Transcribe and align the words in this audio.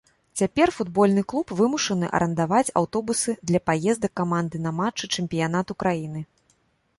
Цяпер 0.39 0.69
футбольны 0.77 1.23
клуб 1.33 1.51
вымушаны 1.59 2.09
арандаваць 2.19 2.73
аўтобусы 2.81 3.35
для 3.51 3.59
паездак 3.71 4.11
каманды 4.21 4.57
на 4.65 4.71
матчы 4.81 5.11
чэмпіянату 5.21 5.73
краіны. 5.85 6.19